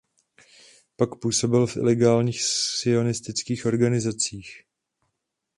[0.95, 4.63] Pak působil v ilegálních sionistických organizacích.